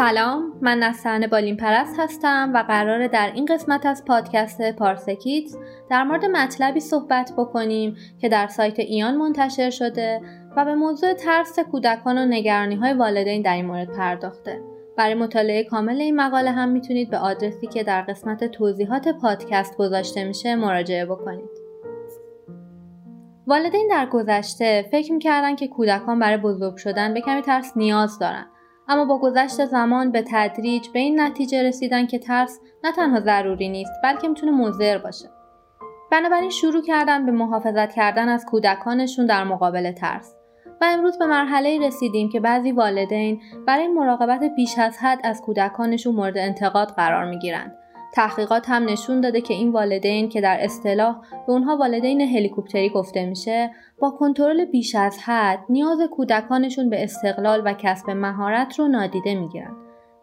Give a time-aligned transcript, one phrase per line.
[0.00, 5.56] سلام من نسرن بالین پرست هستم و قراره در این قسمت از پادکست پارسکیتز
[5.90, 10.20] در مورد مطلبی صحبت بکنیم که در سایت ایان منتشر شده
[10.56, 14.60] و به موضوع ترس کودکان و نگرانی های والدین در این مورد پرداخته.
[14.96, 20.24] برای مطالعه کامل این مقاله هم می‌تونید به آدرسی که در قسمت توضیحات پادکست گذاشته
[20.24, 21.50] میشه مراجعه بکنید.
[23.46, 28.46] والدین در گذشته فکر می‌کردن که کودکان برای بزرگ شدن به کمی ترس نیاز دارن.
[28.90, 33.68] اما با گذشت زمان به تدریج به این نتیجه رسیدن که ترس نه تنها ضروری
[33.68, 35.28] نیست بلکه می‌تونه مضر باشه.
[36.10, 40.34] بنابراین شروع کردن به محافظت کردن از کودکانشون در مقابل ترس.
[40.80, 46.14] و امروز به مرحله رسیدیم که بعضی والدین برای مراقبت بیش از حد از کودکانشون
[46.14, 47.76] مورد انتقاد قرار می‌گیرند.
[48.12, 53.26] تحقیقات هم نشون داده که این والدین که در اصطلاح به اونها والدین هلیکوپتری گفته
[53.26, 59.34] میشه با کنترل بیش از حد نیاز کودکانشون به استقلال و کسب مهارت رو نادیده
[59.34, 59.76] می‌گیرن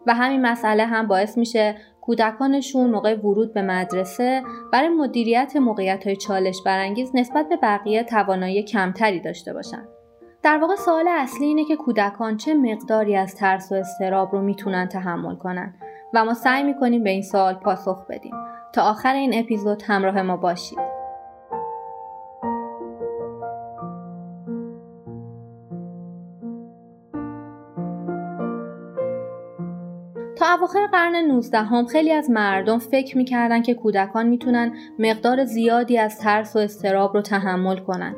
[0.06, 4.42] و همین مسئله هم باعث میشه کودکانشون موقع ورود به مدرسه
[4.72, 9.88] برای مدیریت موقعیت های چالش برانگیز نسبت به بقیه توانایی کمتری داشته باشن.
[10.42, 14.88] در واقع سوال اصلی اینه که کودکان چه مقداری از ترس و استراب رو می‌تونن
[14.88, 15.74] تحمل کنن
[16.14, 18.34] و ما سعی می‌کنیم به این سوال پاسخ بدیم.
[18.72, 20.78] تا آخر این اپیزود همراه ما باشید.
[30.36, 35.98] تا اواخر قرن 19 هم خیلی از مردم فکر می‌کردن که کودکان می‌تونن مقدار زیادی
[35.98, 38.16] از ترس و استراب رو تحمل کنن.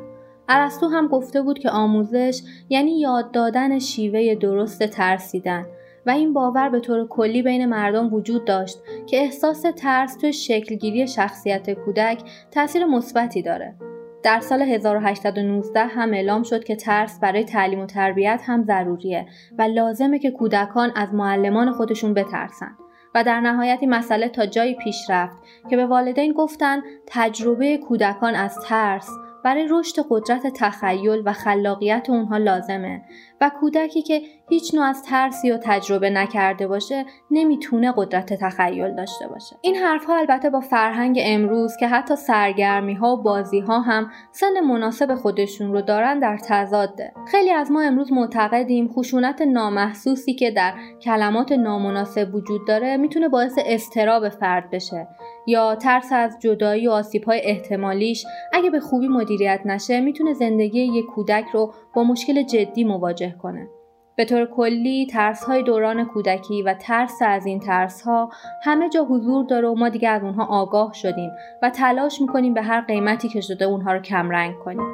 [0.49, 5.65] ارسطو هم گفته بود که آموزش یعنی یاد دادن شیوه درست ترسیدن.
[6.05, 11.07] و این باور به طور کلی بین مردم وجود داشت که احساس ترس توی شکلگیری
[11.07, 12.21] شخصیت کودک
[12.51, 13.75] تاثیر مثبتی داره.
[14.23, 19.25] در سال 1819 هم اعلام شد که ترس برای تعلیم و تربیت هم ضروریه
[19.57, 22.77] و لازمه که کودکان از معلمان خودشون بترسن.
[23.15, 25.37] و در نهایت این مسئله تا جایی پیش رفت
[25.69, 29.09] که به والدین گفتن تجربه کودکان از ترس
[29.43, 33.01] برای رشد قدرت تخیل و خلاقیت اونها لازمه
[33.41, 39.27] و کودکی که هیچ نوع از ترسی و تجربه نکرده باشه نمی‌تونه قدرت تخیل داشته
[39.27, 39.55] باشه.
[39.61, 44.59] این حرفها البته با فرهنگ امروز که حتی سرگرمی ها و بازی ها هم سن
[44.59, 47.13] مناسب خودشون رو دارن در تضاده.
[47.31, 53.59] خیلی از ما امروز معتقدیم خشونت نامحسوسی که در کلمات نامناسب وجود داره می‌تونه باعث
[53.65, 55.07] استراب فرد بشه
[55.47, 58.25] یا ترس از جدایی و آسیب های احتمالیش.
[58.53, 63.67] اگه به خوبی مدیریت نشه می‌تونه زندگی یک کودک رو با مشکل جدی مواجه کنه.
[64.15, 68.29] به طور کلی ترس های دوران کودکی و ترس از این ترس ها
[68.63, 71.29] همه جا حضور داره و ما دیگه از اونها آگاه شدیم
[71.61, 74.87] و تلاش می‌کنیم به هر قیمتی که شده اونها رو کمرنگ کنیم.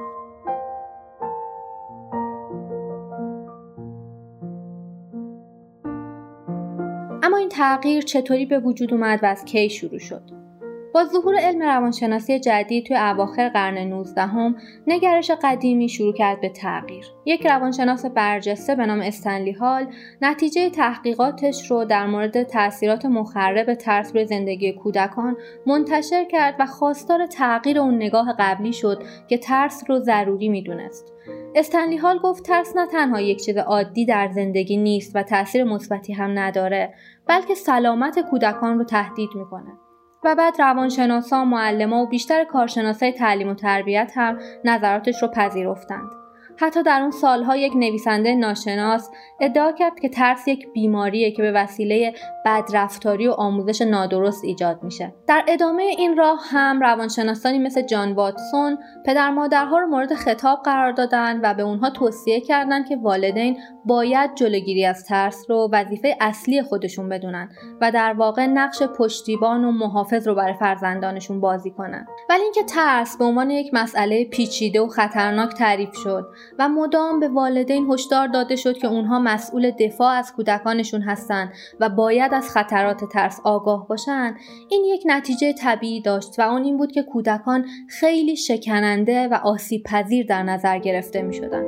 [7.23, 10.36] اما این تغییر چطوری به وجود اومد و از کی شروع شد؟
[10.97, 14.55] با ظهور علم روانشناسی جدید توی اواخر قرن 19 هم
[14.87, 17.05] نگرش قدیمی شروع کرد به تغییر.
[17.25, 19.87] یک روانشناس برجسته به نام استنلی هال
[20.21, 27.25] نتیجه تحقیقاتش رو در مورد تاثیرات مخرب ترس روی زندگی کودکان منتشر کرد و خواستار
[27.25, 31.13] تغییر اون نگاه قبلی شد که ترس رو ضروری می‌دونست.
[31.55, 36.13] استنلی هال گفت ترس نه تنها یک چیز عادی در زندگی نیست و تاثیر مثبتی
[36.13, 36.93] هم نداره
[37.27, 39.86] بلکه سلامت کودکان رو تهدید می‌کنه.
[40.23, 46.09] و بعد روانشناسا، معلما و بیشتر کارشناسای تعلیم و تربیت هم نظراتش رو پذیرفتند.
[46.59, 51.51] حتی در اون سالها یک نویسنده ناشناس ادعا کرد که ترس یک بیماریه که به
[51.51, 52.13] وسیله
[52.47, 55.13] بدرفتاری و آموزش نادرست ایجاد میشه.
[55.27, 60.91] در ادامه این راه هم روانشناسانی مثل جان واتسون پدر مادرها رو مورد خطاب قرار
[60.91, 66.61] دادن و به اونها توصیه کردند که والدین باید جلوگیری از ترس رو وظیفه اصلی
[66.61, 67.49] خودشون بدونن
[67.81, 72.07] و در واقع نقش پشتیبان و محافظ رو برای فرزندانشون بازی کنن.
[72.29, 76.25] ولی اینکه ترس به عنوان یک مسئله پیچیده و خطرناک تعریف شد
[76.59, 81.89] و مدام به والدین هشدار داده شد که اونها مسئول دفاع از کودکانشون هستند و
[81.89, 84.35] باید از خطرات ترس آگاه باشند
[84.69, 89.83] این یک نتیجه طبیعی داشت و اون این بود که کودکان خیلی شکننده و آسیب
[89.83, 91.63] پذیر در نظر گرفته می شدن.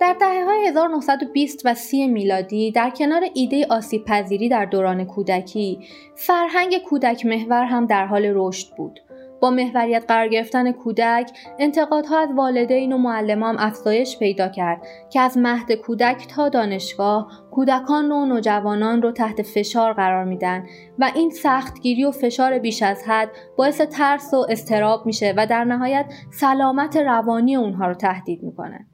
[0.00, 5.78] در دهه های 1920 و 30 میلادی در کنار ایده آسیب پذیری در دوران کودکی
[6.14, 9.00] فرهنگ کودک محور هم در حال رشد بود
[9.40, 15.38] با محوریت قرار گرفتن کودک انتقادها از والدین و معلمان افزایش پیدا کرد که از
[15.38, 20.66] مهد کودک تا دانشگاه کودکان و نوجوانان رو تحت فشار قرار میدن
[20.98, 25.64] و این سختگیری و فشار بیش از حد باعث ترس و استراب میشه و در
[25.64, 28.86] نهایت سلامت روانی اونها رو تهدید می‌کنه.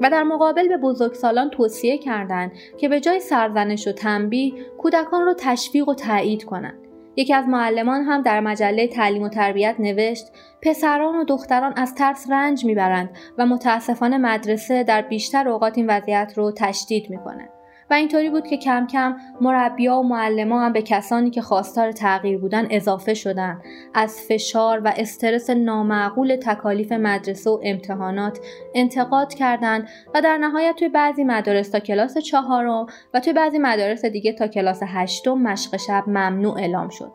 [0.00, 5.34] و در مقابل به بزرگسالان توصیه کردند که به جای سرزنش و تنبیه کودکان را
[5.34, 6.87] تشویق و تایید کنند
[7.18, 10.26] یکی از معلمان هم در مجله تعلیم و تربیت نوشت
[10.62, 16.32] پسران و دختران از ترس رنج می‌برند و متاسفانه مدرسه در بیشتر اوقات این وضعیت
[16.36, 17.48] رو تشدید می‌کنه
[17.90, 22.38] و اینطوری بود که کم کم مربیا و معلما هم به کسانی که خواستار تغییر
[22.38, 23.62] بودن اضافه شدن.
[23.94, 28.38] از فشار و استرس نامعقول تکالیف مدرسه و امتحانات
[28.74, 34.04] انتقاد کردند و در نهایت توی بعضی مدارس تا کلاس چهارم و توی بعضی مدارس
[34.04, 37.12] دیگه تا کلاس هشتم مشق شب ممنوع اعلام شد.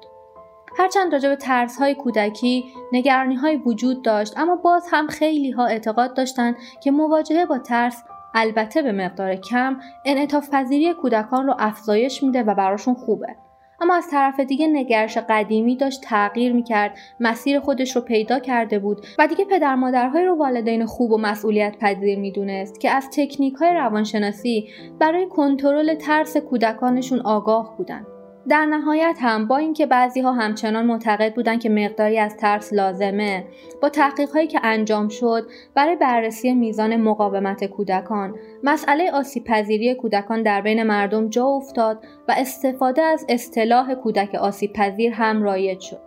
[0.77, 5.65] هرچند راجع به ترس های کودکی نگرانی های وجود داشت اما باز هم خیلی ها
[5.65, 8.03] اعتقاد داشتند که مواجهه با ترس
[8.33, 13.35] البته به مقدار کم انعطاف پذیری کودکان رو افزایش میده و براشون خوبه.
[13.81, 19.05] اما از طرف دیگه نگرش قدیمی داشت تغییر می‌کرد مسیر خودش رو پیدا کرده بود
[19.19, 23.73] و دیگه پدر مادرهایی رو والدین خوب و مسئولیت پذیر می‌دونست که از تکنیک های
[23.73, 24.69] روانشناسی
[24.99, 28.12] برای کنترل ترس کودکانشون آگاه بودند
[28.49, 33.45] در نهایت هم با اینکه بعضی ها همچنان معتقد بودند که مقداری از ترس لازمه
[33.81, 40.43] با تحقیق هایی که انجام شد برای بررسی میزان مقاومت کودکان مسئله آسیب پذیری کودکان
[40.43, 46.01] در بین مردم جا افتاد و استفاده از اصطلاح کودک آسیب پذیر هم رایج شد.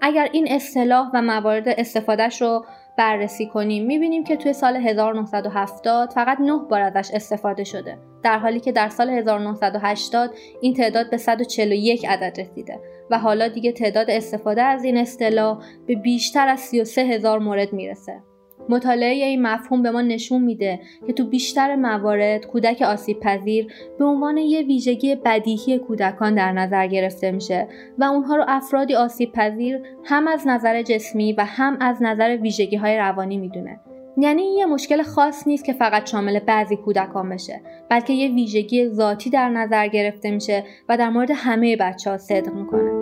[0.00, 2.64] اگر این اصطلاح و موارد استفادهش رو
[2.98, 7.98] بررسی کنیم می‌بینیم که توی سال 1970 فقط 9 بار ازش استفاده شده.
[8.22, 10.30] در حالی که در سال 1980
[10.60, 12.80] این تعداد به 141 عدد رسیده
[13.10, 18.22] و حالا دیگه تعداد استفاده از این اصطلاح به بیشتر از 33 هزار مورد می‌رسه.
[18.68, 23.66] مطالعه این مفهوم به ما نشون میده که تو بیشتر موارد کودک آسیب پذیر
[23.98, 27.68] به عنوان یه ویژگی بدیهی کودکان در نظر گرفته میشه
[27.98, 32.76] و اونها رو افرادی آسیب پذیر هم از نظر جسمی و هم از نظر ویژگی
[32.76, 33.80] های روانی می‌دونه.
[34.20, 38.88] یعنی این یه مشکل خاص نیست که فقط شامل بعضی کودکان بشه بلکه یه ویژگی
[38.88, 42.97] ذاتی در نظر گرفته میشه و در مورد همه بچه ها صدق می‌کنه.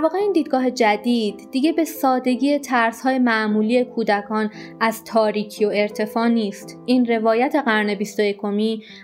[0.00, 4.50] واقع این دیدگاه جدید دیگه به سادگی ترس های معمولی کودکان
[4.80, 6.78] از تاریکی و ارتفاع نیست.
[6.86, 8.38] این روایت قرن 21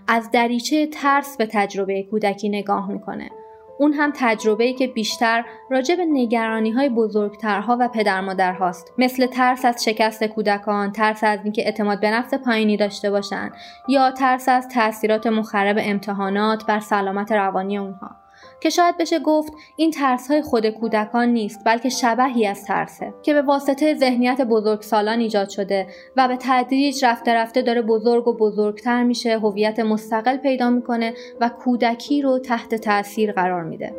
[0.08, 3.30] از دریچه ترس به تجربه کودکی نگاه می‌کنه.
[3.78, 9.64] اون هم تجربه‌ای که بیشتر راجع به نگرانی های بزرگترها و پدر مادرهاست مثل ترس
[9.64, 13.50] از شکست کودکان، ترس از اینکه اعتماد به نفس پایینی داشته باشن
[13.88, 18.25] یا ترس از تاثیرات مخرب امتحانات بر سلامت روانی اونها.
[18.60, 23.34] که شاید بشه گفت این ترس های خود کودکان نیست بلکه شبهی از ترسه که
[23.34, 25.86] به واسطه ذهنیت بزرگسالان ایجاد شده
[26.16, 31.48] و به تدریج رفته رفته داره بزرگ و بزرگتر میشه هویت مستقل پیدا می‌کنه و
[31.48, 33.94] کودکی رو تحت تاثیر قرار میده.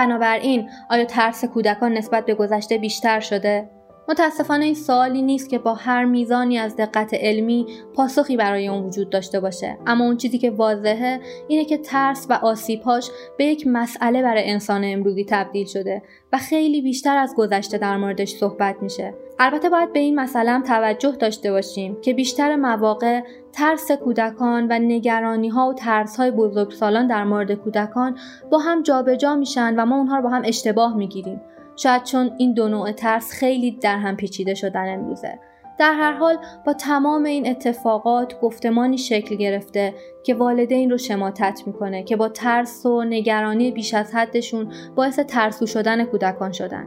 [0.00, 3.70] بنابراین آیا ترس کودکان نسبت به گذشته بیشتر شده؟
[4.10, 9.10] متاسفانه این سوالی نیست که با هر میزانی از دقت علمی پاسخی برای اون وجود
[9.10, 9.78] داشته باشه.
[9.86, 14.82] اما اون چیزی که واضحه اینه که ترس و آسیبهاش به یک مسئله برای انسان
[14.84, 16.02] امروزی تبدیل شده
[16.32, 19.14] و خیلی بیشتر از گذشته در موردش صحبت میشه.
[19.38, 23.20] البته باید به این مسئله هم توجه داشته باشیم که بیشتر مواقع
[23.52, 28.18] ترس کودکان و نگرانی ها و ترس های بزرگسالان در مورد کودکان
[28.50, 31.40] با هم جابجا جا میشن و ما اونها رو با هم اشتباه می‌گیریم.
[31.82, 35.38] شاید چون این دو نوع ترس خیلی در هم پیچیده شدن امروزه.
[35.78, 39.94] در هر حال با تمام این اتفاقات گفتمانی شکل گرفته
[40.24, 45.66] که والدین رو شماتت می‌کنه که با ترس و نگرانی بیش از حدشون باعث ترسو
[45.66, 46.86] شدن کودکان شدن.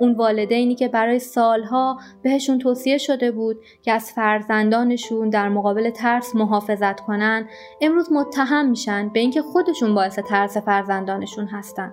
[0.00, 6.34] اون والدینی که برای سالها بهشون توصیه شده بود که از فرزندانشون در مقابل ترس
[6.34, 7.48] محافظت کنن
[7.80, 11.92] امروز متهم میشن به اینکه خودشون باعث ترس فرزندانشون هستن.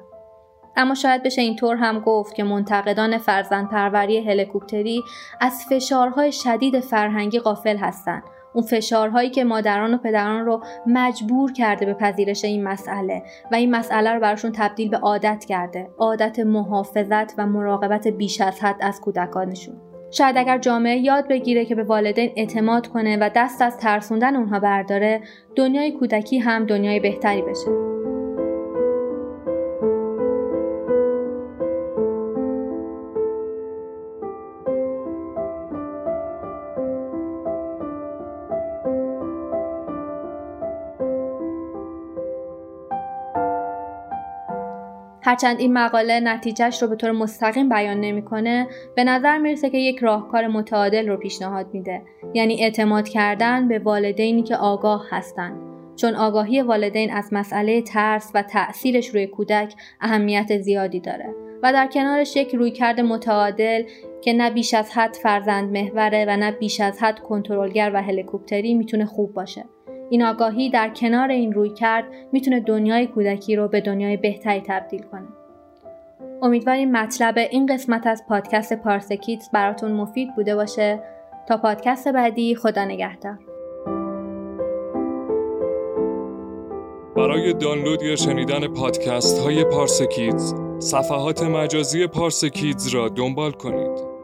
[0.77, 5.03] اما شاید بشه اینطور هم گفت که منتقدان فرزند پروری هلیکوپتری
[5.41, 8.23] از فشارهای شدید فرهنگی قافل هستند.
[8.53, 13.75] اون فشارهایی که مادران و پدران رو مجبور کرده به پذیرش این مسئله و این
[13.75, 15.89] مسئله رو براشون تبدیل به عادت کرده.
[15.97, 19.75] عادت محافظت و مراقبت بیش از حد از کودکانشون.
[20.11, 24.59] شاید اگر جامعه یاد بگیره که به والدین اعتماد کنه و دست از ترسوندن اونها
[24.59, 25.21] برداره
[25.55, 27.94] دنیای کودکی هم دنیای بهتری بشه.
[45.25, 49.99] هرچند این مقاله نتیجهش رو به طور مستقیم بیان نمی‌کنه به نظر می‌رسه که یک
[49.99, 52.01] راهکار متعادل رو پیشنهاد میده.
[52.33, 55.61] یعنی اعتماد کردن به والدینی که آگاه هستند.
[55.95, 61.35] چون آگاهی والدین از مسئله ترس و تأثیرش روی کودک اهمیت زیادی داره.
[61.63, 63.83] و در کنارش یک رویکرد متعادل
[64.21, 68.73] که نه بیش از حد فرزند محوره و نه بیش از حد کنترلگر و هلیکوپتری
[68.73, 69.65] می‌تونه خوب باشه.
[70.09, 75.01] این آگاهی در کنار این روی کرد می‌تونه دنیای کودکی رو به دنیای بهتری تبدیل
[75.01, 75.27] کنه.
[76.41, 80.99] امیدواریم مطلب این قسمت از پادکست پارسکیتس براتون مفید بوده باشه
[81.47, 83.39] تا پادکست بعدی خدا نگهدار.
[87.15, 94.14] برای دانلود یا شنیدن پادکست های پارسکیدز صفحات مجازی پارسکیدز را دنبال کنید.